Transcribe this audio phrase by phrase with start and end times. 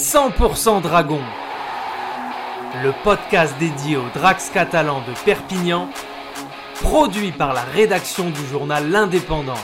[0.00, 1.20] 100% Dragon,
[2.82, 5.90] le podcast dédié aux Drax catalans de Perpignan,
[6.80, 9.60] produit par la rédaction du journal L'Indépendant.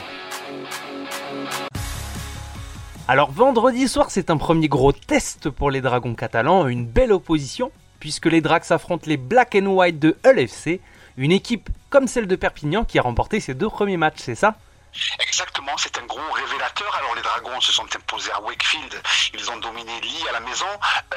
[3.09, 7.73] Alors vendredi soir, c'est un premier gros test pour les Dragons catalans, une belle opposition,
[7.99, 10.83] puisque les Drax affrontent les Black and White de Hull FC,
[11.17, 14.57] une équipe comme celle de Perpignan qui a remporté ses deux premiers matchs, c'est ça?
[15.21, 16.95] Exactement, c'est un gros révélateur.
[16.97, 19.03] Alors les Dragons se sont imposés à Wakefield,
[19.35, 20.67] ils ont dominé Lee à la maison.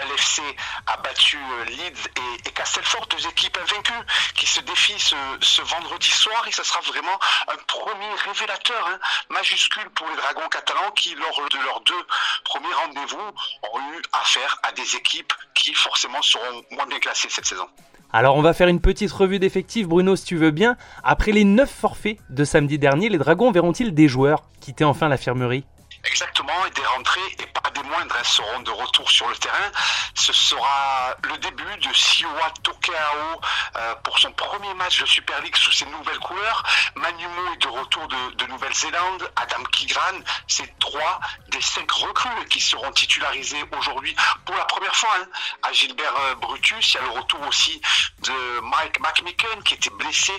[0.02, 0.42] LFC
[0.88, 2.10] a battu euh, Leeds
[2.46, 7.18] et, Castlefort, deux équipes invaincues qui se défient ce, vendredi soir et ce sera vraiment
[7.48, 12.08] un premier révélateur hein, majuscule pour les Dragons catalans qui, lors de leurs deux
[12.44, 13.32] premiers rendez-vous,
[13.74, 17.70] ont eu affaire à des équipes qui forcément seront moins bien classées cette saison.
[18.12, 20.78] Alors on va faire une petite revue d'effectifs Bruno si tu veux bien.
[21.04, 25.64] Après les 9 forfaits de samedi dernier, les Dragons verront-ils des joueurs quitter enfin l'infirmerie
[26.06, 29.72] Exactement, et des rentrées, et pas des moindres, elles seront de retour sur le terrain.
[30.16, 33.42] Ce sera le début de Siwa Tokeao
[33.76, 36.64] euh, pour son premier match de Super League sous ses nouvelles couleurs.
[36.96, 39.30] Manumo est de retour de, Nouvelle-Zélande.
[39.36, 41.20] Adam Kigran, c'est trois
[41.50, 45.28] des cinq recrues qui seront titularisés aujourd'hui pour la première fois hein.
[45.64, 46.94] à Gilbert euh, Brutus.
[46.94, 47.80] Il y a le retour aussi
[48.20, 50.34] de Mike McMicken qui était blessé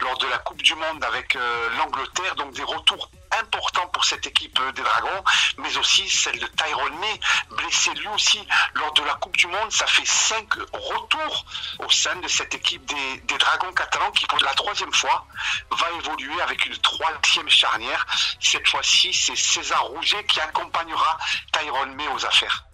[0.00, 2.34] lors de la Coupe du Monde avec euh, l'Angleterre.
[2.34, 5.24] Donc des retours important pour cette équipe des Dragons,
[5.58, 9.70] mais aussi celle de Tyrone May, blessé lui aussi lors de la Coupe du Monde.
[9.72, 11.46] Ça fait cinq retours
[11.78, 15.26] au sein de cette équipe des, des Dragons catalans qui, pour la troisième fois,
[15.70, 18.06] va évoluer avec une troisième charnière.
[18.40, 21.18] Cette fois-ci, c'est César Rouget qui accompagnera
[21.52, 22.64] Tyrone May aux affaires.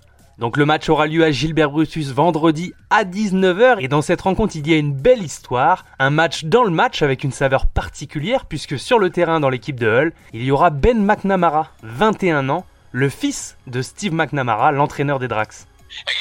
[0.41, 4.57] Donc le match aura lieu à Gilbert Brutus vendredi à 19h et dans cette rencontre
[4.57, 8.47] il y a une belle histoire, un match dans le match avec une saveur particulière
[8.47, 12.65] puisque sur le terrain dans l'équipe de Hull, il y aura Ben McNamara, 21 ans,
[12.91, 15.67] le fils de Steve McNamara, l'entraîneur des Drax.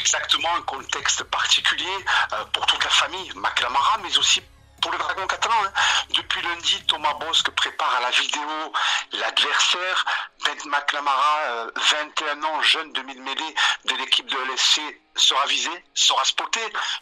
[0.01, 1.85] Exactement, un contexte particulier
[2.33, 4.41] euh, pour toute la famille McNamara mais aussi
[4.81, 5.55] pour le Dragon catalan.
[5.65, 5.71] Hein.
[6.17, 8.73] Depuis lundi, Thomas Bosque prépare à la vidéo
[9.13, 10.05] l'adversaire.
[10.49, 13.55] Ben McNamara, 21 euh, ans, jeune demi-mêlée
[13.85, 14.81] de l'équipe de LSC,
[15.15, 16.59] sera visé, sera spoté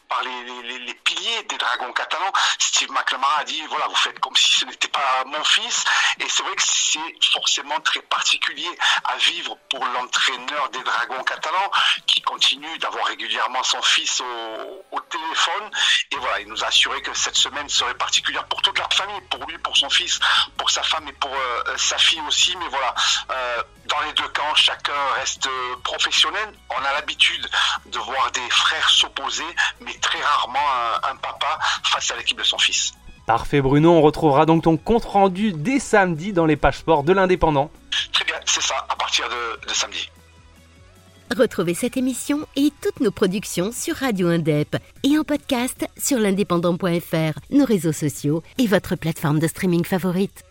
[0.10, 0.77] par les,
[1.44, 2.32] des Dragons catalans.
[2.60, 5.84] Steve McLemara a dit voilà, vous faites comme si ce n'était pas mon fils.
[6.20, 7.00] Et c'est vrai que c'est
[7.32, 8.70] forcément très particulier
[9.06, 11.72] à vivre pour l'entraîneur des Dragons catalans
[12.06, 15.72] qui continue d'avoir régulièrement son fils au, téléphone.
[16.12, 19.22] Et voilà, il nous a assuré que cette semaine serait particulière pour toute la famille,
[19.30, 20.20] pour lui, pour son fils,
[20.58, 22.58] pour sa femme et pour euh, sa fille aussi.
[22.58, 22.94] Mais voilà,
[23.32, 25.48] euh, dans les deux camps, chacun reste
[25.84, 26.50] professionnel.
[26.70, 27.48] On a l'habitude
[27.92, 29.44] de voir des frères s'opposer,
[29.82, 30.60] mais très rarement
[31.10, 32.94] un, papa face à l'équipe de son fils.
[33.26, 37.14] Parfait Bruno, on retrouvera donc ton compte rendu dès samedi dans les pages sport de
[37.14, 37.70] l'Indépendant.
[38.14, 40.10] Très bien, c'est ça, à partir de, de samedi.
[41.36, 47.40] Retrouvez cette émission et toutes nos productions sur Radio Indep et en podcast sur l'indépendant.fr,
[47.52, 50.46] nos réseaux sociaux et votre plateforme de streaming favorite.